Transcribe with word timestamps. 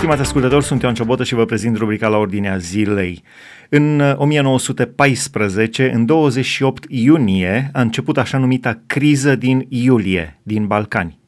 Stimați 0.00 0.20
ascultători, 0.20 0.64
sunt 0.64 0.82
Ioan 0.82 0.94
Ciobotă 0.94 1.24
și 1.24 1.34
vă 1.34 1.44
prezint 1.44 1.76
rubrica 1.76 2.08
la 2.08 2.16
ordinea 2.16 2.56
zilei. 2.56 3.22
În 3.68 4.00
1914, 4.16 5.84
uh, 5.84 5.90
în 5.92 6.06
28 6.06 6.84
iunie, 6.88 7.70
a 7.72 7.80
început 7.80 8.18
așa 8.18 8.38
numita 8.38 8.82
criză 8.86 9.34
din 9.34 9.66
iulie, 9.68 10.38
din 10.42 10.66
Balcani. 10.66 11.18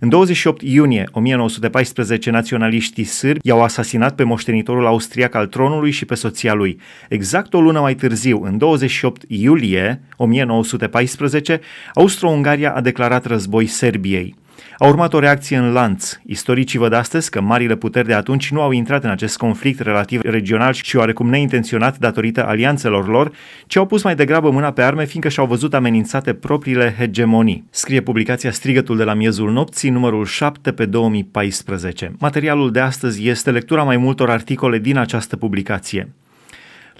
În 0.00 0.08
28 0.08 0.62
iunie 0.62 1.08
1914, 1.12 2.30
naționaliștii 2.30 3.04
sârbi 3.04 3.40
i-au 3.42 3.62
asasinat 3.62 4.14
pe 4.14 4.22
moștenitorul 4.22 4.86
austriac 4.86 5.34
al 5.34 5.46
tronului 5.46 5.90
și 5.90 6.04
pe 6.04 6.14
soția 6.14 6.54
lui. 6.54 6.80
Exact 7.08 7.54
o 7.54 7.60
lună 7.60 7.80
mai 7.80 7.94
târziu, 7.94 8.42
în 8.42 8.58
28 8.58 9.24
iulie 9.28 10.02
1914, 10.16 11.60
Austro-Ungaria 11.94 12.74
a 12.74 12.80
declarat 12.80 13.24
război 13.26 13.66
Serbiei. 13.66 14.34
A 14.78 14.86
urmat 14.86 15.12
o 15.12 15.18
reacție 15.18 15.56
în 15.56 15.72
lanț. 15.72 16.18
Istoricii 16.26 16.78
văd 16.78 16.92
astăzi 16.92 17.30
că 17.30 17.40
marile 17.40 17.76
puteri 17.76 18.06
de 18.06 18.14
atunci 18.14 18.50
nu 18.50 18.60
au 18.60 18.70
intrat 18.70 19.04
în 19.04 19.10
acest 19.10 19.36
conflict 19.36 19.80
relativ 19.80 20.20
regional 20.22 20.72
și 20.72 20.96
oarecum 20.96 21.28
neintenționat 21.28 21.98
datorită 21.98 22.46
alianțelor 22.46 23.08
lor, 23.08 23.32
ci 23.66 23.76
au 23.76 23.86
pus 23.86 24.02
mai 24.02 24.14
degrabă 24.14 24.50
mâna 24.50 24.72
pe 24.72 24.82
arme 24.82 25.04
fiindcă 25.04 25.28
și-au 25.28 25.46
văzut 25.46 25.74
amenințate 25.74 26.32
propriile 26.32 26.94
hegemonii. 26.98 27.64
Scrie 27.70 28.00
publicația 28.00 28.50
Strigătul 28.50 28.96
de 28.96 29.04
la 29.04 29.14
miezul 29.14 29.52
nopții, 29.52 29.90
numărul 29.90 30.24
7 30.24 30.72
pe 30.72 30.86
2014. 30.86 32.12
Materialul 32.18 32.70
de 32.70 32.80
astăzi 32.80 33.28
este 33.28 33.50
lectura 33.50 33.82
mai 33.82 33.96
multor 33.96 34.30
articole 34.30 34.78
din 34.78 34.96
această 34.96 35.36
publicație. 35.36 36.08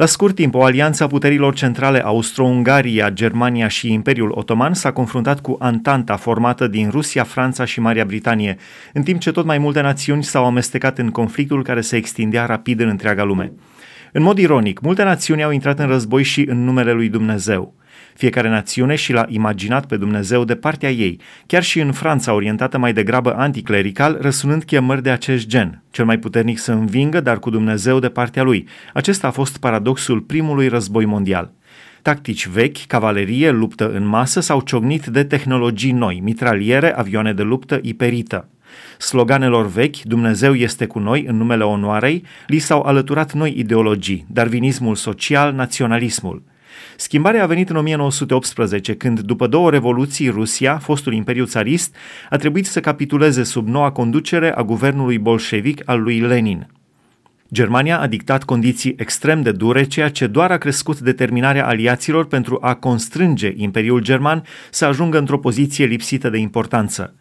La 0.00 0.06
scurt 0.06 0.34
timp, 0.34 0.54
o 0.54 0.62
alianță 0.62 1.04
a 1.04 1.06
puterilor 1.06 1.54
centrale 1.54 2.04
Austro-Ungaria, 2.04 3.10
Germania 3.10 3.68
și 3.68 3.92
Imperiul 3.92 4.32
Otoman 4.34 4.74
s-a 4.74 4.92
confruntat 4.92 5.40
cu 5.40 5.56
Antanta 5.58 6.16
formată 6.16 6.66
din 6.66 6.90
Rusia, 6.90 7.24
Franța 7.24 7.64
și 7.64 7.80
Marea 7.80 8.04
Britanie, 8.04 8.56
în 8.92 9.02
timp 9.02 9.20
ce 9.20 9.32
tot 9.32 9.44
mai 9.44 9.58
multe 9.58 9.80
națiuni 9.80 10.24
s-au 10.24 10.44
amestecat 10.44 10.98
în 10.98 11.10
conflictul 11.10 11.62
care 11.62 11.80
se 11.80 11.96
extindea 11.96 12.46
rapid 12.46 12.80
în 12.80 12.88
întreaga 12.88 13.24
lume. 13.24 13.52
În 14.12 14.22
mod 14.22 14.38
ironic, 14.38 14.80
multe 14.80 15.02
națiuni 15.02 15.42
au 15.42 15.50
intrat 15.50 15.78
în 15.78 15.86
război 15.86 16.22
și 16.22 16.44
în 16.48 16.64
numele 16.64 16.92
lui 16.92 17.08
Dumnezeu. 17.08 17.74
Fiecare 18.14 18.48
națiune 18.48 18.94
și 18.94 19.12
l-a 19.12 19.24
imaginat 19.28 19.86
pe 19.86 19.96
Dumnezeu 19.96 20.44
de 20.44 20.54
partea 20.54 20.90
ei, 20.90 21.20
chiar 21.46 21.62
și 21.62 21.80
în 21.80 21.92
Franța 21.92 22.32
orientată 22.32 22.78
mai 22.78 22.92
degrabă 22.92 23.34
anticlerical, 23.34 24.18
răsunând 24.20 24.64
chemări 24.64 25.02
de 25.02 25.10
acest 25.10 25.46
gen. 25.46 25.82
Cel 25.90 26.04
mai 26.04 26.18
puternic 26.18 26.58
să 26.58 26.72
învingă, 26.72 27.20
dar 27.20 27.38
cu 27.38 27.50
Dumnezeu 27.50 27.98
de 27.98 28.08
partea 28.08 28.42
lui. 28.42 28.68
Acesta 28.94 29.26
a 29.26 29.30
fost 29.30 29.58
paradoxul 29.58 30.20
primului 30.20 30.68
război 30.68 31.04
mondial. 31.04 31.52
Tactici 32.02 32.46
vechi, 32.46 32.86
cavalerie, 32.86 33.50
luptă 33.50 33.90
în 33.90 34.06
masă 34.06 34.40
s-au 34.40 34.60
ciocnit 34.60 35.06
de 35.06 35.24
tehnologii 35.24 35.92
noi, 35.92 36.20
mitraliere, 36.22 36.94
avioane 36.94 37.32
de 37.32 37.42
luptă, 37.42 37.78
iperită. 37.82 38.48
Sloganelor 38.98 39.66
vechi, 39.66 39.96
Dumnezeu 40.02 40.54
este 40.54 40.86
cu 40.86 40.98
noi 40.98 41.24
în 41.26 41.36
numele 41.36 41.64
onoarei, 41.64 42.24
li 42.46 42.58
s-au 42.58 42.80
alăturat 42.80 43.32
noi 43.32 43.54
ideologii, 43.58 44.26
darwinismul 44.28 44.94
social, 44.94 45.52
naționalismul. 45.52 46.42
Schimbarea 46.96 47.42
a 47.42 47.46
venit 47.46 47.70
în 47.70 47.76
1918, 47.76 48.94
când, 48.94 49.20
după 49.20 49.46
două 49.46 49.70
revoluții, 49.70 50.28
Rusia, 50.28 50.78
fostul 50.78 51.12
imperiu 51.12 51.44
țarist, 51.44 51.96
a 52.30 52.36
trebuit 52.36 52.66
să 52.66 52.80
capituleze 52.80 53.42
sub 53.42 53.68
noua 53.68 53.92
conducere 53.92 54.52
a 54.54 54.62
guvernului 54.62 55.18
bolșevic 55.18 55.82
al 55.84 56.02
lui 56.02 56.20
Lenin. 56.20 56.66
Germania 57.52 58.00
a 58.00 58.06
dictat 58.06 58.44
condiții 58.44 58.94
extrem 58.98 59.42
de 59.42 59.52
dure, 59.52 59.84
ceea 59.84 60.10
ce 60.10 60.26
doar 60.26 60.50
a 60.50 60.58
crescut 60.58 60.98
determinarea 60.98 61.66
aliaților 61.66 62.26
pentru 62.26 62.58
a 62.60 62.74
constrânge 62.74 63.52
Imperiul 63.56 64.00
German 64.00 64.44
să 64.70 64.84
ajungă 64.84 65.18
într-o 65.18 65.38
poziție 65.38 65.84
lipsită 65.84 66.30
de 66.30 66.38
importanță. 66.38 67.14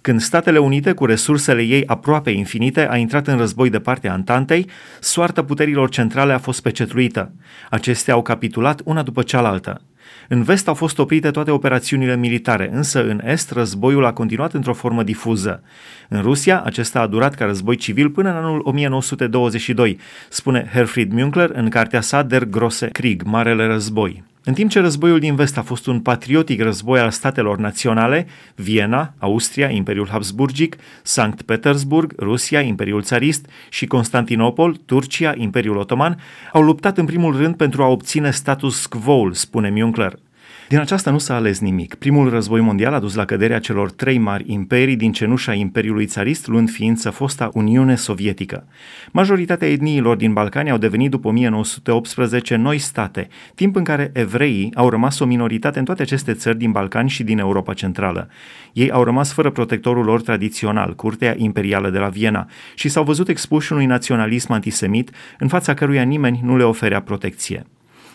Când 0.00 0.20
Statele 0.20 0.58
Unite, 0.58 0.92
cu 0.92 1.04
resursele 1.04 1.62
ei 1.62 1.86
aproape 1.86 2.30
infinite, 2.30 2.88
a 2.90 2.96
intrat 2.96 3.26
în 3.26 3.36
război 3.36 3.70
de 3.70 3.78
partea 3.78 4.12
Antantei, 4.12 4.68
soarta 5.00 5.44
puterilor 5.44 5.88
centrale 5.88 6.32
a 6.32 6.38
fost 6.38 6.62
pecetluită. 6.62 7.32
Acestea 7.70 8.14
au 8.14 8.22
capitulat 8.22 8.80
una 8.84 9.02
după 9.02 9.22
cealaltă. 9.22 9.80
În 10.28 10.42
vest 10.42 10.68
au 10.68 10.74
fost 10.74 10.98
oprite 10.98 11.30
toate 11.30 11.50
operațiunile 11.50 12.16
militare, 12.16 12.70
însă 12.72 13.04
în 13.04 13.20
est 13.24 13.50
războiul 13.50 14.04
a 14.04 14.12
continuat 14.12 14.54
într-o 14.54 14.74
formă 14.74 15.02
difuză. 15.02 15.62
În 16.08 16.22
Rusia, 16.22 16.62
acesta 16.62 17.00
a 17.00 17.06
durat 17.06 17.34
ca 17.34 17.44
război 17.44 17.76
civil 17.76 18.10
până 18.10 18.30
în 18.30 18.36
anul 18.36 18.60
1922, 18.64 19.98
spune 20.28 20.68
Herfried 20.72 21.12
Münkler 21.12 21.48
în 21.52 21.68
cartea 21.68 22.00
sa 22.00 22.22
Der 22.22 22.44
Grosse 22.44 22.86
Krieg, 22.86 23.22
Marele 23.22 23.66
Război. 23.66 24.24
În 24.48 24.54
timp 24.54 24.70
ce 24.70 24.80
războiul 24.80 25.18
din 25.18 25.34
vest 25.34 25.58
a 25.58 25.62
fost 25.62 25.86
un 25.86 26.00
patriotic 26.00 26.60
război 26.62 27.00
al 27.00 27.10
statelor 27.10 27.58
naționale, 27.58 28.26
Viena, 28.54 29.14
Austria, 29.18 29.68
Imperiul 29.68 30.08
Habsburgic, 30.08 30.76
Sankt 31.02 31.42
Petersburg, 31.42 32.12
Rusia, 32.18 32.60
Imperiul 32.60 33.02
Țarist 33.02 33.46
și 33.68 33.86
Constantinopol, 33.86 34.76
Turcia, 34.76 35.34
Imperiul 35.36 35.76
Otoman, 35.76 36.20
au 36.52 36.62
luptat 36.62 36.98
în 36.98 37.04
primul 37.04 37.36
rând 37.36 37.56
pentru 37.56 37.82
a 37.82 37.86
obține 37.86 38.30
status 38.30 38.86
quo, 38.86 39.32
spune 39.32 39.72
Münkler. 39.72 40.25
Din 40.68 40.78
aceasta 40.78 41.10
nu 41.10 41.18
s-a 41.18 41.34
ales 41.34 41.58
nimic. 41.60 41.94
Primul 41.94 42.30
război 42.30 42.60
mondial 42.60 42.94
a 42.94 42.98
dus 42.98 43.14
la 43.14 43.24
căderea 43.24 43.58
celor 43.58 43.90
trei 43.90 44.18
mari 44.18 44.44
imperii 44.46 44.96
din 44.96 45.12
cenușa 45.12 45.52
Imperiului 45.52 46.06
Țarist, 46.06 46.46
luând 46.46 46.70
ființă 46.70 47.10
fosta 47.10 47.50
Uniune 47.52 47.94
Sovietică. 47.94 48.66
Majoritatea 49.12 49.68
etniilor 49.68 50.16
din 50.16 50.32
Balcani 50.32 50.70
au 50.70 50.78
devenit 50.78 51.10
după 51.10 51.28
1918 51.28 52.56
noi 52.56 52.78
state, 52.78 53.28
timp 53.54 53.76
în 53.76 53.84
care 53.84 54.10
evreii 54.14 54.72
au 54.74 54.88
rămas 54.88 55.18
o 55.18 55.24
minoritate 55.24 55.78
în 55.78 55.84
toate 55.84 56.02
aceste 56.02 56.32
țări 56.32 56.58
din 56.58 56.70
Balcani 56.70 57.08
și 57.08 57.22
din 57.24 57.38
Europa 57.38 57.72
Centrală. 57.72 58.28
Ei 58.72 58.90
au 58.90 59.04
rămas 59.04 59.32
fără 59.32 59.50
protectorul 59.50 60.04
lor 60.04 60.22
tradițional, 60.22 60.94
Curtea 60.94 61.34
Imperială 61.36 61.90
de 61.90 61.98
la 61.98 62.08
Viena, 62.08 62.48
și 62.74 62.88
s-au 62.88 63.04
văzut 63.04 63.28
expuși 63.28 63.72
unui 63.72 63.86
naționalism 63.86 64.52
antisemit 64.52 65.10
în 65.38 65.48
fața 65.48 65.74
căruia 65.74 66.02
nimeni 66.02 66.40
nu 66.42 66.56
le 66.56 66.64
oferea 66.64 67.00
protecție. 67.00 67.66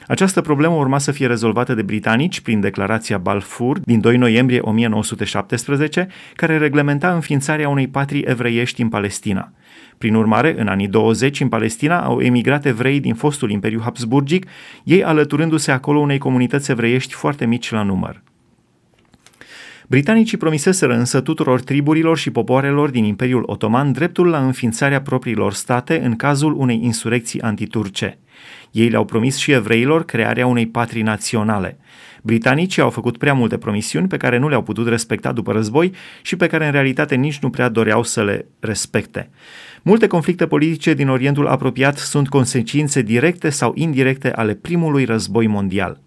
Această 0.08 0.42
problemă 0.42 0.76
urma 0.76 0.98
să 0.98 1.12
fie 1.12 1.28
rezolvată 1.28 1.74
de 1.74 1.82
britanici 1.82 2.40
prin 2.40 2.60
declarația 2.60 3.18
Balfour 3.18 3.80
din 3.80 4.00
2 4.00 4.18
noiembrie 4.18 4.60
1917, 4.60 6.08
care 6.36 6.58
reglementa 6.58 7.14
înființarea 7.14 7.70
unei 7.70 7.88
patrii 7.88 8.24
evreiești 8.28 8.82
în 8.82 8.90
Palestina. 8.90 9.52
Prin 9.98 10.16
urmare, 10.16 10.56
în 10.58 10.68
anii 10.68 10.88
20, 10.88 11.40
în 11.40 11.48
Palestina 11.48 12.04
au 12.04 12.22
emigrat 12.22 12.66
evrei 12.66 13.00
din 13.00 13.14
fostul 13.14 13.52
Imperiu 13.52 13.80
Habsburgic, 13.84 14.46
ei 14.84 15.04
alăturându-se 15.04 15.72
acolo 15.72 16.00
unei 16.00 16.18
comunități 16.18 16.72
evreiești 16.72 17.14
foarte 17.14 17.46
mici 17.46 17.72
la 17.72 17.84
număr. 17.84 18.22
Britanicii 19.88 20.38
promiseseră 20.38 20.94
însă 20.94 21.22
tuturor 21.22 21.62
triburilor 21.62 22.18
și 22.18 22.32
popoarelor 22.32 22.90
din 22.90 23.04
Imperiul 23.04 23.44
Otoman 23.46 23.92
dreptul 23.92 24.28
la 24.28 24.46
înființarea 24.46 25.02
propriilor 25.02 25.54
state 25.54 26.02
în 26.04 26.16
cazul 26.16 26.54
unei 26.58 26.80
insurecții 26.84 27.42
antiturce. 27.42 28.18
Ei 28.72 28.90
le-au 28.90 29.06
promis 29.06 29.38
și 29.38 29.52
evreilor 29.52 30.06
crearea 30.06 30.48
unei 30.48 30.68
patrii 30.68 31.02
naționale. 31.02 31.78
Britanicii 32.22 32.82
au 32.82 32.90
făcut 32.90 33.18
prea 33.18 33.34
multe 33.34 33.58
promisiuni 33.58 34.08
pe 34.08 34.18
care 34.18 34.38
nu 34.38 34.50
le-au 34.50 34.62
putut 34.62 34.88
respecta 34.88 35.32
după 35.32 35.52
război 35.52 35.94
și 36.22 36.36
pe 36.36 36.48
care 36.48 36.66
în 36.66 36.72
realitate 36.72 37.16
nici 37.16 37.40
nu 37.40 37.50
prea 37.50 37.70
doreau 37.70 38.04
să 38.04 38.24
le 38.24 38.46
respecte. 38.60 39.30
Multe 39.82 40.08
conflicte 40.08 40.48
politice 40.48 40.94
din 40.94 41.10
Orientul 41.10 41.48
apropiat 41.48 41.98
sunt 41.98 42.30
consecințe 42.30 43.02
directe 43.02 43.50
sau 43.50 43.72
indirecte 43.76 44.32
ale 44.32 44.54
primului 44.54 45.06
război 45.06 45.48
mondial. 45.48 46.00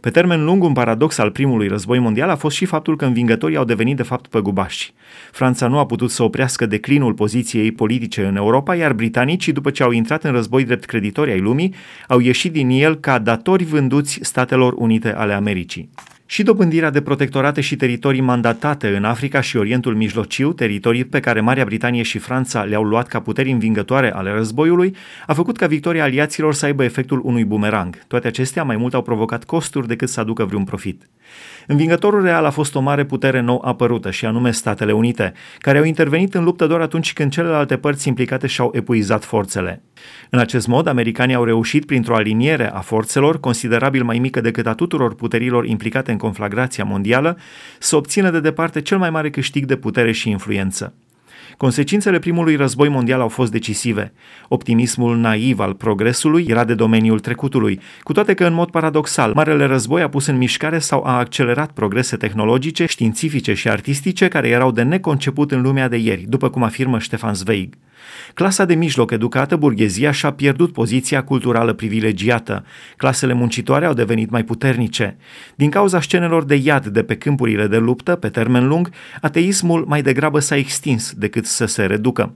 Pe 0.00 0.10
termen 0.10 0.44
lung, 0.44 0.62
un 0.62 0.72
paradox 0.72 1.18
al 1.18 1.30
primului 1.30 1.68
război 1.68 1.98
mondial 1.98 2.28
a 2.28 2.36
fost 2.36 2.56
și 2.56 2.64
faptul 2.64 2.96
că 2.96 3.04
învingătorii 3.04 3.56
au 3.56 3.64
devenit 3.64 3.96
de 3.96 4.02
fapt 4.02 4.26
păgubași. 4.26 4.92
Franța 5.32 5.66
nu 5.68 5.78
a 5.78 5.86
putut 5.86 6.10
să 6.10 6.22
oprească 6.22 6.66
declinul 6.66 7.14
poziției 7.14 7.72
politice 7.72 8.24
în 8.24 8.36
Europa, 8.36 8.74
iar 8.74 8.92
britanicii, 8.92 9.52
după 9.52 9.70
ce 9.70 9.82
au 9.82 9.90
intrat 9.90 10.24
în 10.24 10.32
război 10.32 10.64
drept 10.64 10.84
creditori 10.84 11.30
ai 11.30 11.40
lumii, 11.40 11.74
au 12.08 12.18
ieșit 12.18 12.52
din 12.52 12.70
el 12.70 12.94
ca 12.94 13.18
datori 13.18 13.64
vânduți 13.64 14.18
Statelor 14.22 14.72
Unite 14.76 15.14
ale 15.14 15.32
Americii. 15.32 15.90
Și 16.28 16.42
dobândirea 16.42 16.90
de 16.90 17.00
protectorate 17.00 17.60
și 17.60 17.76
teritorii 17.76 18.20
mandatate 18.20 18.96
în 18.96 19.04
Africa 19.04 19.40
și 19.40 19.56
Orientul 19.56 19.94
Mijlociu, 19.94 20.52
teritorii 20.52 21.04
pe 21.04 21.20
care 21.20 21.40
Marea 21.40 21.64
Britanie 21.64 22.02
și 22.02 22.18
Franța 22.18 22.62
le-au 22.62 22.82
luat 22.82 23.06
ca 23.06 23.20
puteri 23.20 23.50
învingătoare 23.50 24.12
ale 24.12 24.30
războiului, 24.30 24.96
a 25.26 25.34
făcut 25.34 25.56
ca 25.56 25.66
victoria 25.66 26.02
aliaților 26.02 26.54
să 26.54 26.64
aibă 26.64 26.84
efectul 26.84 27.20
unui 27.24 27.44
bumerang. 27.44 27.98
Toate 28.06 28.26
acestea 28.26 28.62
mai 28.62 28.76
mult 28.76 28.94
au 28.94 29.02
provocat 29.02 29.44
costuri 29.44 29.86
decât 29.86 30.08
să 30.08 30.20
aducă 30.20 30.44
vreun 30.44 30.64
profit. 30.64 31.08
Învingătorul 31.66 32.22
real 32.22 32.44
a 32.44 32.50
fost 32.50 32.74
o 32.74 32.80
mare 32.80 33.04
putere 33.04 33.40
nou 33.40 33.62
apărută, 33.64 34.10
și 34.10 34.26
anume 34.26 34.50
Statele 34.50 34.92
Unite, 34.92 35.32
care 35.58 35.78
au 35.78 35.84
intervenit 35.84 36.34
în 36.34 36.44
luptă 36.44 36.66
doar 36.66 36.80
atunci 36.80 37.12
când 37.12 37.32
celelalte 37.32 37.76
părți 37.76 38.08
implicate 38.08 38.46
și-au 38.46 38.70
epuizat 38.74 39.24
forțele. 39.24 39.82
În 40.30 40.38
acest 40.38 40.66
mod, 40.66 40.86
americanii 40.86 41.34
au 41.34 41.44
reușit, 41.44 41.86
printr-o 41.86 42.14
aliniere 42.14 42.70
a 42.72 42.80
forțelor, 42.80 43.40
considerabil 43.40 44.04
mai 44.04 44.18
mică 44.18 44.40
decât 44.40 44.66
a 44.66 44.74
tuturor 44.74 45.14
puterilor 45.14 45.66
implicate 45.66 46.10
în 46.10 46.18
conflagrația 46.18 46.84
mondială, 46.84 47.38
să 47.78 47.96
obțină 47.96 48.30
de 48.30 48.40
departe 48.40 48.80
cel 48.80 48.98
mai 48.98 49.10
mare 49.10 49.30
câștig 49.30 49.64
de 49.64 49.76
putere 49.76 50.12
și 50.12 50.30
influență. 50.30 50.94
Consecințele 51.56 52.18
primului 52.18 52.56
război 52.56 52.88
mondial 52.88 53.20
au 53.20 53.28
fost 53.28 53.50
decisive. 53.50 54.12
Optimismul 54.48 55.16
naiv 55.16 55.58
al 55.58 55.74
progresului 55.74 56.46
era 56.48 56.64
de 56.64 56.74
domeniul 56.74 57.20
trecutului, 57.20 57.80
cu 58.02 58.12
toate 58.12 58.34
că, 58.34 58.44
în 58.44 58.52
mod 58.52 58.70
paradoxal, 58.70 59.32
Marele 59.34 59.64
Război 59.64 60.02
a 60.02 60.08
pus 60.08 60.26
în 60.26 60.36
mișcare 60.36 60.78
sau 60.78 61.04
a 61.04 61.18
accelerat 61.18 61.70
progrese 61.70 62.16
tehnologice, 62.16 62.86
științifice 62.86 63.54
și 63.54 63.68
artistice 63.68 64.28
care 64.28 64.48
erau 64.48 64.70
de 64.70 64.82
neconceput 64.82 65.52
în 65.52 65.62
lumea 65.62 65.88
de 65.88 65.96
ieri, 65.96 66.24
după 66.28 66.50
cum 66.50 66.62
afirmă 66.62 66.98
Ștefan 66.98 67.34
Zweig. 67.34 67.74
Clasa 68.34 68.64
de 68.64 68.74
mijloc 68.74 69.10
educată, 69.10 69.56
burghezia, 69.56 70.10
și-a 70.10 70.32
pierdut 70.32 70.72
poziția 70.72 71.24
culturală 71.24 71.72
privilegiată. 71.72 72.64
Clasele 72.96 73.32
muncitoare 73.32 73.86
au 73.86 73.92
devenit 73.92 74.30
mai 74.30 74.44
puternice. 74.44 75.16
Din 75.54 75.70
cauza 75.70 76.00
scenelor 76.00 76.44
de 76.44 76.54
iad 76.54 76.86
de 76.86 77.02
pe 77.02 77.16
câmpurile 77.16 77.66
de 77.66 77.76
luptă, 77.76 78.14
pe 78.14 78.28
termen 78.28 78.68
lung, 78.68 78.90
ateismul 79.20 79.84
mai 79.86 80.02
degrabă 80.02 80.38
s-a 80.38 80.56
extins 80.56 81.12
decât 81.12 81.46
să 81.46 81.66
se 81.66 81.84
reducă. 81.84 82.34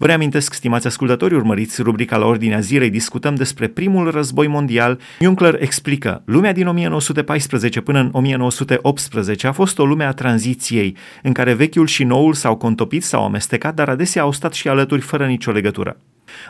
Vă 0.00 0.06
reamintesc, 0.06 0.52
stimați 0.52 0.86
ascultători, 0.86 1.34
urmăriți 1.34 1.82
rubrica 1.82 2.16
la 2.16 2.26
ordinea 2.26 2.60
zilei, 2.60 2.90
discutăm 2.90 3.34
despre 3.34 3.68
primul 3.68 4.10
război 4.10 4.46
mondial. 4.46 5.00
Juncker 5.20 5.56
explică, 5.62 6.22
lumea 6.24 6.52
din 6.52 6.66
1914 6.66 7.80
până 7.80 7.98
în 7.98 8.08
1918 8.12 9.46
a 9.46 9.52
fost 9.52 9.78
o 9.78 9.84
lume 9.84 10.04
a 10.04 10.12
tranziției, 10.12 10.96
în 11.22 11.32
care 11.32 11.52
vechiul 11.52 11.86
și 11.86 12.04
noul 12.04 12.34
s-au 12.34 12.56
contopit, 12.56 13.02
s-au 13.02 13.24
amestecat, 13.24 13.74
dar 13.74 13.88
adesea 13.88 14.22
au 14.22 14.32
stat 14.32 14.52
și 14.52 14.68
alături 14.68 15.00
fără 15.00 15.26
nicio 15.26 15.50
legătură. 15.50 15.96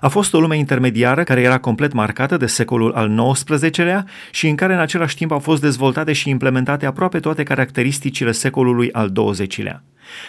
A 0.01 0.09
fost 0.09 0.35
o 0.35 0.41
lume 0.41 0.57
intermediară 0.57 1.23
care 1.23 1.41
era 1.41 1.59
complet 1.59 1.93
marcată 1.93 2.37
de 2.37 2.47
secolul 2.47 2.93
al 2.93 3.33
XIX-lea 3.33 4.07
și 4.31 4.49
în 4.49 4.55
care 4.55 4.73
în 4.73 4.81
același 4.81 5.17
timp 5.17 5.33
au 5.33 5.39
fost 5.39 5.61
dezvoltate 5.61 6.13
și 6.13 6.29
implementate 6.29 6.87
aproape 6.87 7.21
toate 7.21 7.43
caracteristicile 7.43 8.33
secolului 8.33 8.93
al 8.93 9.13
XX-lea. 9.13 9.83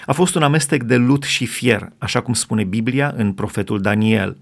A 0.05 0.13
fost 0.13 0.35
un 0.35 0.43
amestec 0.43 0.83
de 0.83 0.95
lut 0.95 1.23
și 1.23 1.45
fier, 1.45 1.91
așa 1.97 2.21
cum 2.21 2.33
spune 2.33 2.63
Biblia 2.63 3.13
în 3.15 3.33
profetul 3.33 3.81
Daniel. 3.81 4.37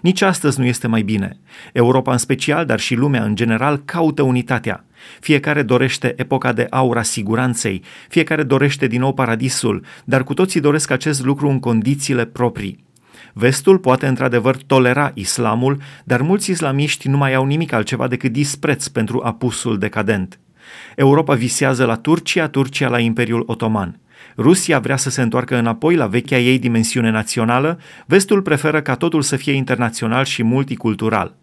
Nici 0.00 0.20
astăzi 0.20 0.58
nu 0.58 0.64
este 0.64 0.86
mai 0.86 1.02
bine. 1.02 1.38
Europa 1.72 2.12
în 2.12 2.18
special, 2.18 2.66
dar 2.66 2.80
și 2.80 2.94
lumea 2.94 3.24
în 3.24 3.34
general, 3.34 3.82
caută 3.84 4.22
unitatea. 4.22 4.84
Fiecare 5.20 5.62
dorește 5.62 6.14
epoca 6.16 6.52
de 6.52 6.66
aur 6.70 6.96
a 6.96 7.02
siguranței, 7.02 7.82
fiecare 8.08 8.42
dorește 8.42 8.86
din 8.86 9.00
nou 9.00 9.14
paradisul, 9.14 9.84
dar 10.04 10.24
cu 10.24 10.34
toții 10.34 10.60
doresc 10.60 10.90
acest 10.90 11.24
lucru 11.24 11.48
în 11.48 11.60
condițiile 11.60 12.24
proprii. 12.24 12.84
Vestul 13.32 13.78
poate 13.78 14.06
într-adevăr 14.06 14.56
tolera 14.56 15.10
islamul, 15.14 15.80
dar 16.04 16.20
mulți 16.20 16.50
islamiști 16.50 17.08
nu 17.08 17.16
mai 17.16 17.34
au 17.34 17.44
nimic 17.44 17.72
altceva 17.72 18.08
decât 18.08 18.32
dispreț 18.32 18.86
pentru 18.86 19.20
apusul 19.24 19.78
decadent. 19.78 20.38
Europa 20.96 21.34
visează 21.34 21.84
la 21.84 21.96
Turcia, 21.96 22.48
Turcia 22.48 22.88
la 22.88 22.98
Imperiul 22.98 23.42
Otoman. 23.46 23.98
Rusia 24.36 24.78
vrea 24.78 24.96
să 24.96 25.10
se 25.10 25.22
întoarcă 25.22 25.56
înapoi 25.56 25.94
la 25.94 26.06
vechea 26.06 26.38
ei 26.38 26.58
dimensiune 26.58 27.10
națională, 27.10 27.78
vestul 28.06 28.42
preferă 28.42 28.82
ca 28.82 28.94
totul 28.94 29.22
să 29.22 29.36
fie 29.36 29.52
internațional 29.52 30.24
și 30.24 30.42
multicultural. 30.42 31.36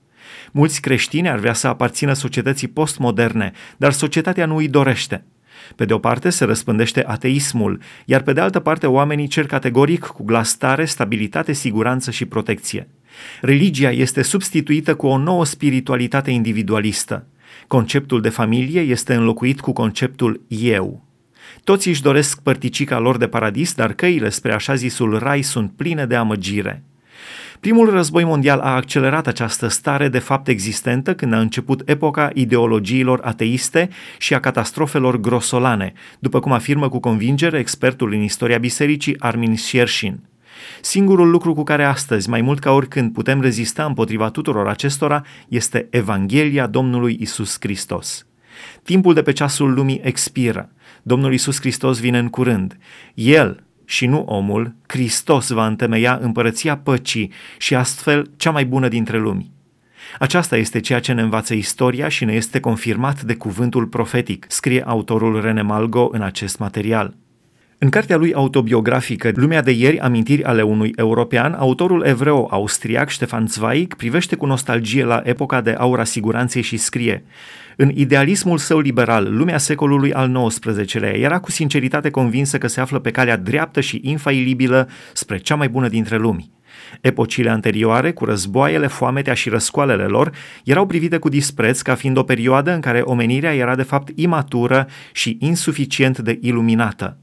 Mulți 0.52 0.82
creștini 0.82 1.30
ar 1.30 1.40
vrea 1.40 1.54
să 1.54 1.68
aparțină 1.68 2.14
societății 2.14 2.68
postmoderne, 2.68 3.52
dar 3.78 3.92
societatea 3.92 4.46
nu 4.46 4.56
îi 4.56 4.68
dorește. 4.68 5.26
Pe 5.76 5.86
de 5.86 5.94
o 5.94 5.98
parte 5.98 6.30
se 6.30 6.46
răspândește 6.46 7.04
ateismul, 7.06 7.82
iar 8.06 8.22
pe 8.22 8.34
de 8.34 8.40
altă 8.40 8.60
parte 8.60 8.88
oamenii 8.88 9.28
cer 9.28 9.46
categoric 9.46 10.06
cu 10.06 10.24
glas 10.24 10.56
tare 10.56 10.86
stabilitate, 10.86 11.54
siguranță 11.54 12.12
și 12.12 12.26
protecție. 12.26 12.88
Religia 13.42 13.92
este 13.92 14.22
substituită 14.22 14.96
cu 14.96 15.08
o 15.08 15.18
nouă 15.18 15.46
spiritualitate 15.46 16.32
individualistă. 16.32 17.28
Conceptul 17.68 18.22
de 18.22 18.30
familie 18.30 18.82
este 18.82 19.14
înlocuit 19.14 19.60
cu 19.60 19.74
conceptul 19.74 20.42
eu. 20.48 21.07
Toți 21.64 21.88
își 21.88 22.02
doresc 22.02 22.42
părticica 22.42 23.00
lor 23.00 23.18
de 23.18 23.28
paradis, 23.28 23.74
dar 23.74 23.94
căile 23.94 24.30
spre 24.30 24.54
așa 24.54 24.76
zisul 24.76 25.18
rai 25.18 25.42
sunt 25.42 25.72
pline 25.76 26.06
de 26.06 26.16
amăgire. 26.16 26.84
Primul 27.60 27.90
război 27.90 28.24
mondial 28.24 28.60
a 28.60 28.76
accelerat 28.76 29.28
această 29.28 29.68
stare 29.68 30.08
de 30.08 30.20
fapt 30.20 30.48
existentă 30.48 31.16
când 31.16 31.34
a 31.34 31.40
început 31.40 31.82
epoca 31.86 32.30
ideologiilor 32.34 33.20
ateiste 33.24 33.90
și 34.18 34.34
a 34.34 34.40
catastrofelor 34.40 35.20
grosolane, 35.20 35.94
după 36.20 36.40
cum 36.40 36.52
afirmă 36.52 36.90
cu 36.90 37.00
convingere 37.00 37.60
expertul 37.60 38.14
în 38.14 38.22
istoria 38.22 38.58
bisericii 38.58 39.20
Armin 39.20 39.56
Sierșin. 39.56 40.20
Singurul 40.82 41.30
lucru 41.30 41.54
cu 41.54 41.64
care 41.64 41.84
astăzi, 41.84 42.30
mai 42.30 42.42
mult 42.42 42.60
ca 42.60 42.72
oricând, 42.72 43.14
putem 43.14 43.42
rezista 43.42 43.86
împotriva 43.86 44.30
tuturor 44.30 44.68
acestora 44.68 45.24
este 45.48 45.88
Evanghelia 45.90 46.68
Domnului 46.68 47.18
Isus 47.20 47.58
Hristos. 47.60 48.26
Timpul 48.84 49.14
de 49.14 49.22
pe 49.22 49.32
ceasul 49.32 49.74
lumii 49.74 50.02
expiră. 50.04 50.70
Domnul 51.08 51.34
Isus 51.34 51.60
Hristos 51.60 52.00
vine 52.00 52.18
în 52.18 52.30
curând. 52.30 52.78
El, 53.14 53.64
și 53.86 54.06
nu 54.06 54.20
omul, 54.20 54.76
Hristos 54.88 55.50
va 55.50 55.68
întemeia 55.68 56.20
împărăția 56.22 56.78
păcii 56.78 57.32
și 57.58 57.76
astfel 57.76 58.32
cea 58.38 58.52
mai 58.52 58.66
bună 58.66 58.88
dintre 58.88 59.18
lumi. 59.18 59.52
Aceasta 60.20 60.58
este 60.58 60.80
ceea 60.80 61.00
ce 61.00 61.14
ne 61.14 61.22
învață 61.22 61.54
istoria 61.54 62.08
și 62.08 62.26
ne 62.26 62.34
este 62.34 62.60
confirmat 62.60 63.22
de 63.22 63.36
cuvântul 63.36 63.86
profetic, 63.86 64.46
scrie 64.50 64.84
autorul 64.86 65.42
Rene 65.42 65.62
Malgo 65.62 66.10
în 66.12 66.22
acest 66.22 66.58
material. 66.58 67.16
În 67.80 67.90
cartea 67.90 68.18
lui 68.18 68.34
autobiografică 68.34 69.32
Lumea 69.36 69.62
de 69.62 69.72
ieri, 69.72 70.00
amintiri 70.00 70.44
ale 70.44 70.62
unui 70.62 70.92
european, 70.96 71.54
autorul 71.54 72.04
evreo-austriac 72.06 73.10
Ștefan 73.10 73.48
Zweig 73.48 73.94
privește 73.94 74.36
cu 74.36 74.46
nostalgie 74.46 75.04
la 75.04 75.22
epoca 75.24 75.62
de 75.62 75.72
aura 75.72 76.04
siguranței 76.04 76.62
și 76.62 76.78
scrie 76.78 77.24
În 77.76 77.92
idealismul 77.94 78.58
său 78.58 78.80
liberal, 78.80 79.36
lumea 79.38 79.58
secolului 79.58 80.14
al 80.14 80.48
XIX-lea 80.48 81.18
era 81.18 81.40
cu 81.40 81.52
sinceritate 81.52 82.10
convinsă 82.10 82.58
că 82.58 82.68
se 82.68 82.82
află 82.82 83.00
pe 83.00 83.12
calea 83.12 83.38
dreaptă 83.38 83.82
și 83.82 84.00
infailibilă 84.04 84.90
spre 85.14 85.38
cea 85.38 85.56
mai 85.56 85.70
bună 85.70 85.88
dintre 85.88 86.18
lumi. 86.18 86.52
Epocile 87.02 87.50
anterioare, 87.50 88.12
cu 88.12 88.26
războaiele, 88.26 88.88
foametea 88.88 89.34
și 89.34 89.50
răscoalele 89.50 90.06
lor, 90.06 90.32
erau 90.64 90.86
privite 90.86 91.18
cu 91.18 91.30
dispreț 91.30 91.82
ca 91.82 91.96
fiind 91.96 92.18
o 92.18 92.24
perioadă 92.24 92.74
în 92.74 92.80
care 92.80 93.00
omenirea 93.00 93.56
era 93.56 93.76
de 93.76 93.84
fapt 93.84 94.12
imatură 94.16 94.88
și 95.12 95.38
insuficient 95.40 96.20
de 96.20 96.38
iluminată. 96.42 97.18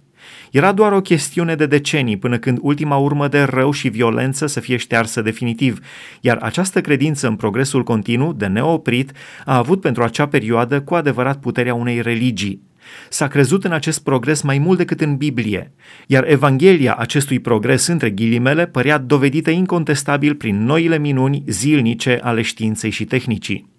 Era 0.51 0.73
doar 0.73 0.93
o 0.93 1.01
chestiune 1.01 1.55
de 1.55 1.67
decenii 1.67 2.17
până 2.17 2.39
când 2.39 2.59
ultima 2.61 2.97
urmă 2.97 3.29
de 3.29 3.43
rău 3.43 3.71
și 3.71 3.89
violență 3.89 4.47
să 4.47 4.61
fie 4.61 4.77
ștearsă 4.77 5.23
definitiv, 5.23 5.79
iar 6.21 6.39
această 6.41 6.81
credință 6.81 7.27
în 7.27 7.37
progresul 7.37 7.83
continuu, 7.83 8.33
de 8.33 8.47
neoprit, 8.47 9.13
a 9.45 9.57
avut 9.57 9.81
pentru 9.81 10.03
acea 10.03 10.27
perioadă 10.27 10.81
cu 10.81 10.95
adevărat 10.95 11.41
puterea 11.41 11.75
unei 11.75 12.01
religii. 12.01 12.63
S-a 13.09 13.29
crezut 13.29 13.65
în 13.65 13.73
acest 13.73 14.03
progres 14.03 14.43
mai 14.43 14.59
mult 14.59 14.79
decât 14.79 15.01
în 15.01 15.17
Biblie, 15.17 15.73
iar 16.07 16.25
Evanghelia 16.29 16.95
acestui 16.95 17.39
progres, 17.39 17.87
între 17.87 18.11
ghilimele, 18.11 18.67
părea 18.67 18.99
dovedită 18.99 19.51
incontestabil 19.51 20.35
prin 20.35 20.65
noile 20.65 20.99
minuni 20.99 21.43
zilnice 21.47 22.21
ale 22.23 22.43
științei 22.43 22.91
și 22.91 23.05
tehnicii. 23.05 23.74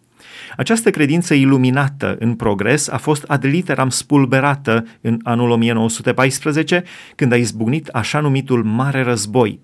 Această 0.58 0.90
credință 0.90 1.34
iluminată 1.34 2.16
în 2.20 2.34
progres 2.34 2.88
a 2.88 2.98
fost 2.98 3.24
ad 3.24 3.46
literam 3.46 3.90
spulberată 3.90 4.86
în 5.02 5.20
anul 5.24 5.50
1914, 5.50 6.84
când 7.16 7.32
a 7.32 7.36
izbucnit 7.36 7.88
așa 7.88 8.20
numitul 8.20 8.64
Mare 8.64 9.02
Război. 9.02 9.60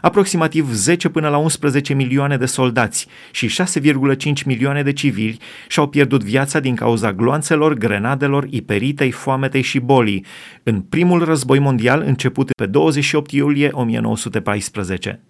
Aproximativ 0.00 0.72
10 0.72 1.08
până 1.08 1.28
la 1.28 1.36
11 1.36 1.94
milioane 1.94 2.36
de 2.36 2.46
soldați 2.46 3.06
și 3.30 3.62
6,5 3.80 4.44
milioane 4.44 4.82
de 4.82 4.92
civili 4.92 5.38
și-au 5.68 5.88
pierdut 5.88 6.22
viața 6.22 6.60
din 6.60 6.74
cauza 6.74 7.12
gloanțelor, 7.12 7.74
grenadelor, 7.74 8.46
iperitei, 8.50 9.10
foametei 9.10 9.62
și 9.62 9.78
bolii 9.78 10.24
în 10.62 10.80
primul 10.80 11.24
război 11.24 11.58
mondial 11.58 12.02
început 12.06 12.50
pe 12.52 12.66
28 12.66 13.30
iulie 13.30 13.68
1914. 13.72 15.20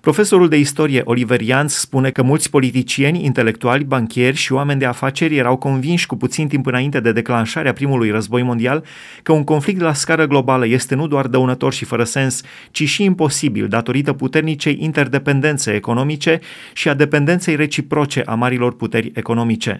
Profesorul 0.00 0.48
de 0.48 0.56
istorie 0.56 1.02
Oliver 1.04 1.42
Jans 1.42 1.74
spune 1.74 2.10
că 2.10 2.22
mulți 2.22 2.50
politicieni, 2.50 3.24
intelectuali, 3.24 3.84
banchieri 3.84 4.36
și 4.36 4.52
oameni 4.52 4.78
de 4.78 4.84
afaceri 4.84 5.36
erau 5.36 5.56
convinși 5.56 6.06
cu 6.06 6.16
puțin 6.16 6.48
timp 6.48 6.66
înainte 6.66 7.00
de 7.00 7.12
declanșarea 7.12 7.72
primului 7.72 8.10
război 8.10 8.42
mondial 8.42 8.84
că 9.22 9.32
un 9.32 9.44
conflict 9.44 9.80
la 9.80 9.92
scară 9.92 10.26
globală 10.26 10.66
este 10.66 10.94
nu 10.94 11.06
doar 11.06 11.26
dăunător 11.26 11.72
și 11.72 11.84
fără 11.84 12.04
sens, 12.04 12.42
ci 12.70 12.88
și 12.88 13.04
imposibil 13.04 13.68
datorită 13.68 14.12
puternicei 14.12 14.76
interdependențe 14.80 15.72
economice 15.72 16.40
și 16.72 16.88
a 16.88 16.94
dependenței 16.94 17.56
reciproce 17.56 18.22
a 18.26 18.34
marilor 18.34 18.76
puteri 18.76 19.10
economice. 19.14 19.78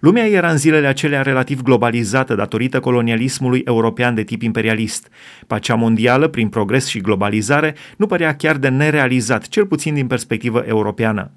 Lumea 0.00 0.26
era 0.26 0.50
în 0.50 0.56
zilele 0.56 0.86
acelea 0.86 1.22
relativ 1.22 1.62
globalizată 1.62 2.34
datorită 2.34 2.80
colonialismului 2.80 3.62
european 3.64 4.14
de 4.14 4.22
tip 4.22 4.42
imperialist. 4.42 5.08
Pacea 5.46 5.74
mondială, 5.74 6.28
prin 6.28 6.48
progres 6.48 6.86
și 6.86 7.00
globalizare, 7.00 7.74
nu 7.96 8.06
părea 8.06 8.36
chiar 8.36 8.56
de 8.56 8.68
nerealizat, 8.68 9.48
cel 9.48 9.66
puțin 9.66 9.94
din 9.94 10.06
perspectivă 10.06 10.64
europeană. 10.66 11.30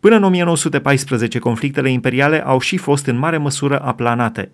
Până 0.00 0.16
în 0.16 0.22
1914, 0.22 1.38
conflictele 1.38 1.90
imperiale 1.90 2.44
au 2.44 2.60
și 2.60 2.76
fost 2.76 3.06
în 3.06 3.18
mare 3.18 3.36
măsură 3.36 3.80
aplanate. 3.82 4.50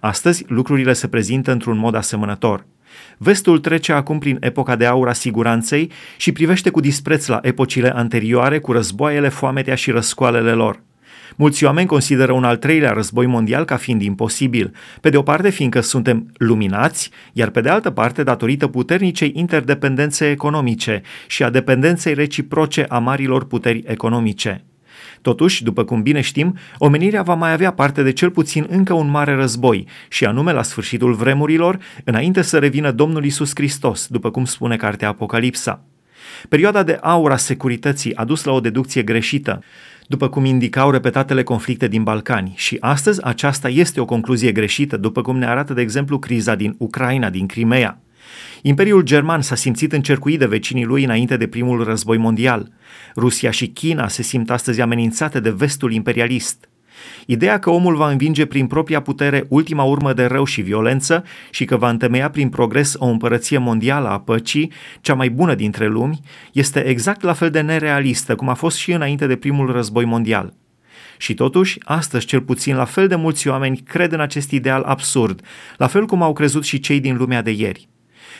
Astăzi, 0.00 0.44
lucrurile 0.48 0.92
se 0.92 1.08
prezintă 1.08 1.52
într-un 1.52 1.78
mod 1.78 1.94
asemănător. 1.94 2.66
Vestul 3.16 3.58
trece 3.58 3.92
acum 3.92 4.18
prin 4.18 4.36
epoca 4.40 4.76
de 4.76 4.86
aur 4.86 5.08
a 5.08 5.12
siguranței 5.12 5.90
și 6.16 6.32
privește 6.32 6.70
cu 6.70 6.80
dispreț 6.80 7.26
la 7.26 7.38
epocile 7.42 7.94
anterioare 7.94 8.58
cu 8.58 8.72
războaiele, 8.72 9.28
foametea 9.28 9.74
și 9.74 9.90
răscoalele 9.90 10.52
lor. 10.52 10.82
Mulți 11.40 11.64
oameni 11.64 11.86
consideră 11.86 12.32
un 12.32 12.44
al 12.44 12.56
treilea 12.56 12.92
război 12.92 13.26
mondial 13.26 13.64
ca 13.64 13.76
fiind 13.76 14.02
imposibil, 14.02 14.74
pe 15.00 15.10
de 15.10 15.16
o 15.16 15.22
parte 15.22 15.50
fiindcă 15.50 15.80
suntem 15.80 16.32
luminați, 16.36 17.10
iar 17.32 17.50
pe 17.50 17.60
de 17.60 17.68
altă 17.68 17.90
parte 17.90 18.22
datorită 18.22 18.66
puternicei 18.66 19.32
interdependențe 19.34 20.30
economice 20.30 21.02
și 21.26 21.42
a 21.42 21.50
dependenței 21.50 22.14
reciproce 22.14 22.84
a 22.88 22.98
marilor 22.98 23.46
puteri 23.46 23.82
economice. 23.86 24.64
Totuși, 25.22 25.62
după 25.62 25.84
cum 25.84 26.02
bine 26.02 26.20
știm, 26.20 26.56
omenirea 26.78 27.22
va 27.22 27.34
mai 27.34 27.52
avea 27.52 27.72
parte 27.72 28.02
de 28.02 28.12
cel 28.12 28.30
puțin 28.30 28.66
încă 28.68 28.92
un 28.92 29.10
mare 29.10 29.34
război, 29.34 29.86
și 30.08 30.24
anume 30.24 30.52
la 30.52 30.62
sfârșitul 30.62 31.12
vremurilor, 31.12 31.78
înainte 32.04 32.42
să 32.42 32.58
revină 32.58 32.90
Domnul 32.90 33.24
Isus 33.24 33.50
Hristos, 33.54 34.06
după 34.06 34.30
cum 34.30 34.44
spune 34.44 34.76
cartea 34.76 35.08
Apocalipsa. 35.08 35.84
Perioada 36.48 36.82
de 36.82 36.98
aur 37.00 37.30
a 37.30 37.36
securității 37.36 38.16
a 38.16 38.24
dus 38.24 38.44
la 38.44 38.52
o 38.52 38.60
deducție 38.60 39.02
greșită, 39.02 39.62
după 40.08 40.28
cum 40.28 40.44
indicau 40.44 40.90
repetatele 40.90 41.42
conflicte 41.42 41.88
din 41.88 42.02
Balcani. 42.02 42.52
Și 42.56 42.76
astăzi 42.80 43.24
aceasta 43.24 43.68
este 43.68 44.00
o 44.00 44.04
concluzie 44.04 44.52
greșită, 44.52 44.96
după 44.96 45.22
cum 45.22 45.38
ne 45.38 45.46
arată, 45.46 45.74
de 45.74 45.80
exemplu, 45.80 46.18
criza 46.18 46.54
din 46.54 46.74
Ucraina, 46.78 47.30
din 47.30 47.46
Crimea. 47.46 48.00
Imperiul 48.62 49.02
German 49.02 49.42
s-a 49.42 49.54
simțit 49.54 49.92
încercuit 49.92 50.38
de 50.38 50.46
vecinii 50.46 50.84
lui 50.84 51.04
înainte 51.04 51.36
de 51.36 51.46
primul 51.46 51.84
război 51.84 52.16
mondial. 52.16 52.72
Rusia 53.16 53.50
și 53.50 53.66
China 53.66 54.08
se 54.08 54.22
simt 54.22 54.50
astăzi 54.50 54.80
amenințate 54.80 55.40
de 55.40 55.50
vestul 55.50 55.92
imperialist. 55.92 56.68
Ideea 57.26 57.58
că 57.58 57.70
omul 57.70 57.96
va 57.96 58.10
învinge 58.10 58.46
prin 58.46 58.66
propria 58.66 59.00
putere 59.00 59.44
ultima 59.48 59.82
urmă 59.82 60.12
de 60.12 60.24
rău 60.24 60.44
și 60.44 60.60
violență 60.60 61.24
și 61.50 61.64
că 61.64 61.76
va 61.76 61.88
întemeia 61.90 62.30
prin 62.30 62.48
progres 62.48 62.94
o 62.98 63.06
împărăție 63.06 63.58
mondială 63.58 64.08
a 64.08 64.20
păcii, 64.20 64.72
cea 65.00 65.14
mai 65.14 65.30
bună 65.30 65.54
dintre 65.54 65.86
lumi, 65.86 66.20
este 66.52 66.84
exact 66.84 67.22
la 67.22 67.32
fel 67.32 67.50
de 67.50 67.60
nerealistă 67.60 68.34
cum 68.34 68.48
a 68.48 68.54
fost 68.54 68.76
și 68.76 68.92
înainte 68.92 69.26
de 69.26 69.36
primul 69.36 69.72
război 69.72 70.04
mondial. 70.04 70.54
Și 71.18 71.34
totuși, 71.34 71.78
astăzi 71.84 72.26
cel 72.26 72.40
puțin 72.40 72.76
la 72.76 72.84
fel 72.84 73.08
de 73.08 73.14
mulți 73.14 73.48
oameni 73.48 73.76
cred 73.76 74.12
în 74.12 74.20
acest 74.20 74.50
ideal 74.50 74.82
absurd, 74.82 75.40
la 75.76 75.86
fel 75.86 76.06
cum 76.06 76.22
au 76.22 76.32
crezut 76.32 76.64
și 76.64 76.80
cei 76.80 77.00
din 77.00 77.16
lumea 77.16 77.42
de 77.42 77.50
ieri. 77.50 77.88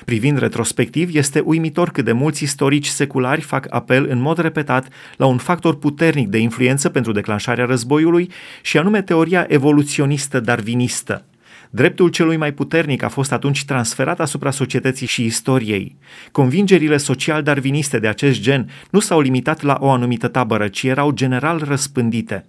Privind 0.04 0.38
retrospectiv, 0.38 1.14
este 1.14 1.40
uimitor 1.40 1.90
cât 1.90 2.04
de 2.04 2.12
mulți 2.12 2.42
istorici 2.42 2.86
seculari 2.86 3.40
fac 3.40 3.66
apel 3.70 4.06
în 4.10 4.20
mod 4.20 4.38
repetat 4.38 4.88
la 5.16 5.26
un 5.26 5.38
factor 5.38 5.78
puternic 5.78 6.28
de 6.28 6.38
influență 6.38 6.88
pentru 6.88 7.12
declanșarea 7.12 7.64
războiului 7.64 8.30
și 8.62 8.78
anume 8.78 9.02
teoria 9.02 9.46
evoluționistă 9.48 10.40
darwinistă. 10.40 11.24
Dreptul 11.70 12.08
celui 12.08 12.36
mai 12.36 12.52
puternic 12.52 13.02
a 13.02 13.08
fost 13.08 13.32
atunci 13.32 13.64
transferat 13.64 14.20
asupra 14.20 14.50
societății 14.50 15.06
și 15.06 15.24
istoriei. 15.24 15.96
Convingerile 16.32 16.96
social-darwiniste 16.96 17.98
de 17.98 18.08
acest 18.08 18.40
gen 18.40 18.70
nu 18.90 19.00
s-au 19.00 19.20
limitat 19.20 19.62
la 19.62 19.76
o 19.80 19.90
anumită 19.90 20.28
tabără, 20.28 20.68
ci 20.68 20.82
erau 20.82 21.10
general 21.10 21.62
răspândite. 21.66 22.46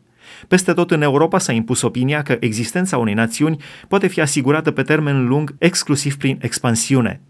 Peste 0.47 0.73
tot 0.73 0.91
în 0.91 1.01
Europa 1.01 1.37
s-a 1.37 1.51
impus 1.51 1.81
opinia 1.81 2.21
că 2.21 2.37
existența 2.39 2.97
unei 2.97 3.13
națiuni 3.13 3.61
poate 3.87 4.07
fi 4.07 4.21
asigurată 4.21 4.71
pe 4.71 4.81
termen 4.81 5.27
lung 5.27 5.55
exclusiv 5.57 6.17
prin 6.17 6.37
expansiune. 6.41 7.21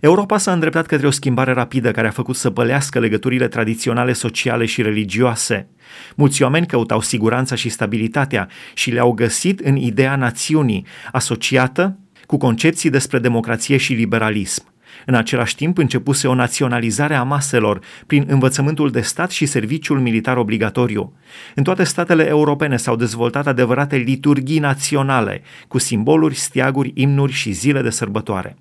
Europa 0.00 0.38
s-a 0.38 0.52
îndreptat 0.52 0.86
către 0.86 1.06
o 1.06 1.10
schimbare 1.10 1.52
rapidă 1.52 1.90
care 1.90 2.06
a 2.06 2.10
făcut 2.10 2.36
să 2.36 2.50
pălească 2.50 2.98
legăturile 2.98 3.48
tradiționale 3.48 4.12
sociale 4.12 4.64
și 4.64 4.82
religioase. 4.82 5.68
Mulți 6.16 6.42
oameni 6.42 6.66
căutau 6.66 7.00
siguranța 7.00 7.54
și 7.54 7.68
stabilitatea 7.68 8.48
și 8.74 8.90
le-au 8.90 9.12
găsit 9.12 9.60
în 9.60 9.76
ideea 9.76 10.16
națiunii, 10.16 10.86
asociată 11.12 11.98
cu 12.26 12.36
concepții 12.36 12.90
despre 12.90 13.18
democrație 13.18 13.76
și 13.76 13.92
liberalism. 13.92 14.64
În 15.06 15.14
același 15.14 15.54
timp 15.54 15.78
începuse 15.78 16.28
o 16.28 16.34
naționalizare 16.34 17.14
a 17.14 17.22
maselor 17.22 17.80
prin 18.06 18.24
învățământul 18.28 18.90
de 18.90 19.00
stat 19.00 19.30
și 19.30 19.46
serviciul 19.46 20.00
militar 20.00 20.36
obligatoriu. 20.36 21.12
În 21.54 21.62
toate 21.62 21.84
statele 21.84 22.26
europene 22.26 22.76
s-au 22.76 22.96
dezvoltat 22.96 23.46
adevărate 23.46 23.96
liturghii 23.96 24.58
naționale, 24.58 25.42
cu 25.68 25.78
simboluri, 25.78 26.34
steaguri, 26.34 26.92
imnuri 26.94 27.32
și 27.32 27.52
zile 27.52 27.82
de 27.82 27.90
sărbătoare. 27.90 28.56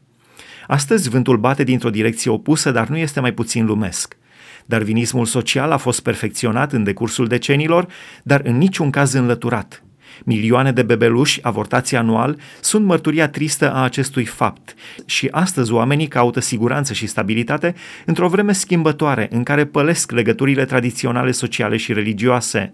Astăzi 0.68 1.10
vântul 1.10 1.38
bate 1.38 1.64
dintr-o 1.64 1.90
direcție 1.90 2.32
opusă, 2.32 2.72
dar 2.72 2.88
nu 2.88 2.98
este 2.98 3.20
mai 3.20 3.32
puțin 3.32 3.66
lumesc. 3.66 4.18
Darwinismul 4.66 5.26
social 5.26 5.72
a 5.72 5.78
fost 5.78 6.00
perfecționat 6.00 6.74
în 6.74 6.84
decursul 6.84 7.28
decenilor, 7.28 7.88
dar 8.24 8.42
în 8.44 8.58
niciun 8.58 8.90
caz 8.90 9.14
înlăturat. 9.14 9.82
Milioane 10.24 10.72
de 10.72 10.84
bebeluși 10.84 11.40
avortați 11.42 11.96
anual 11.96 12.40
sunt 12.62 12.86
mărturia 12.86 13.30
tristă 13.30 13.74
a 13.74 13.84
acestui 13.84 14.26
fapt 14.26 14.74
și 15.06 15.28
astăzi 15.32 15.72
oamenii 15.72 16.08
caută 16.08 16.40
siguranță 16.40 16.94
și 16.94 17.08
stabilitate 17.08 17.76
într-o 18.06 18.28
vreme 18.28 18.54
schimbătoare 18.54 19.28
în 19.32 19.44
care 19.44 19.66
pălesc 19.66 20.12
legăturile 20.12 20.66
tradiționale 20.66 21.32
sociale 21.32 21.78
și 21.78 21.94
religioase. 21.94 22.74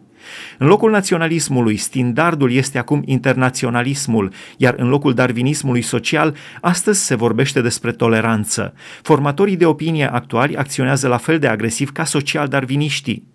În 0.57 0.67
locul 0.67 0.91
naționalismului, 0.91 1.77
standardul 1.77 2.51
este 2.51 2.77
acum 2.77 3.01
internaționalismul, 3.05 4.33
iar 4.57 4.75
în 4.77 4.89
locul 4.89 5.13
darwinismului 5.13 5.81
social, 5.81 6.35
astăzi 6.61 7.05
se 7.05 7.15
vorbește 7.15 7.61
despre 7.61 7.91
toleranță. 7.91 8.73
Formatorii 9.01 9.57
de 9.57 9.65
opinie 9.65 10.11
actuali 10.11 10.55
acționează 10.55 11.07
la 11.07 11.17
fel 11.17 11.39
de 11.39 11.47
agresiv 11.47 11.91
ca 11.91 12.03
social-darwiniștii. 12.03 13.31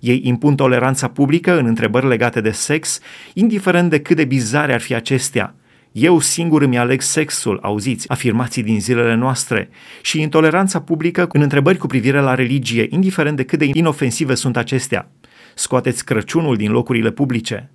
Ei 0.00 0.20
impun 0.24 0.54
toleranța 0.54 1.08
publică 1.08 1.58
în 1.58 1.66
întrebări 1.66 2.08
legate 2.08 2.40
de 2.40 2.50
sex, 2.50 3.00
indiferent 3.34 3.90
de 3.90 4.00
cât 4.00 4.16
de 4.16 4.24
bizare 4.24 4.74
ar 4.74 4.80
fi 4.80 4.94
acestea. 4.94 5.54
Eu 5.92 6.20
singur 6.20 6.62
îmi 6.62 6.78
aleg 6.78 7.00
sexul, 7.00 7.58
auziți, 7.62 8.08
afirmații 8.08 8.62
din 8.62 8.80
zilele 8.80 9.14
noastre, 9.14 9.70
și 10.02 10.20
intoleranța 10.20 10.80
publică 10.80 11.26
în 11.32 11.40
întrebări 11.40 11.78
cu 11.78 11.86
privire 11.86 12.20
la 12.20 12.34
religie, 12.34 12.86
indiferent 12.90 13.36
de 13.36 13.44
cât 13.44 13.58
de 13.58 13.70
inofensive 13.72 14.34
sunt 14.34 14.56
acestea. 14.56 15.10
Scoateți 15.58 16.04
Crăciunul 16.04 16.56
din 16.56 16.70
locurile 16.70 17.10
publice. 17.10 17.70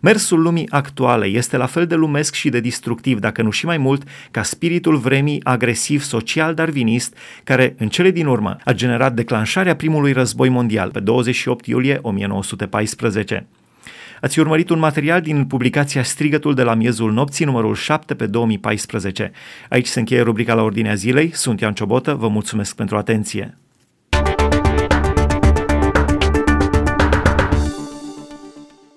Mersul 0.00 0.42
lumii 0.42 0.70
actuale 0.70 1.26
este 1.26 1.56
la 1.56 1.66
fel 1.66 1.86
de 1.86 1.94
lumesc 1.94 2.34
și 2.34 2.48
de 2.48 2.60
destructiv, 2.60 3.18
dacă 3.18 3.42
nu 3.42 3.50
și 3.50 3.66
mai 3.66 3.78
mult, 3.78 4.02
ca 4.30 4.42
spiritul 4.42 4.96
vremii 4.96 5.40
agresiv 5.44 6.02
social-darwinist, 6.02 7.16
care, 7.44 7.74
în 7.78 7.88
cele 7.88 8.10
din 8.10 8.26
urmă, 8.26 8.56
a 8.64 8.72
generat 8.72 9.14
declanșarea 9.14 9.76
primului 9.76 10.12
război 10.12 10.48
mondial 10.48 10.90
pe 10.90 11.00
28 11.00 11.66
iulie 11.66 11.98
1914. 12.02 13.46
Ați 14.20 14.38
urmărit 14.38 14.70
un 14.70 14.78
material 14.78 15.20
din 15.20 15.44
publicația 15.44 16.02
Strigătul 16.02 16.54
de 16.54 16.62
la 16.62 16.74
miezul 16.74 17.12
nopții, 17.12 17.44
numărul 17.44 17.74
7 17.74 18.14
pe 18.14 18.26
2014. 18.26 19.30
Aici 19.68 19.86
se 19.86 19.98
încheie 19.98 20.20
rubrica 20.20 20.54
la 20.54 20.62
ordinea 20.62 20.94
zilei. 20.94 21.30
Sunt 21.32 21.60
Ian 21.60 21.74
Ciobotă, 21.74 22.14
vă 22.14 22.28
mulțumesc 22.28 22.76
pentru 22.76 22.96
atenție. 22.96 23.58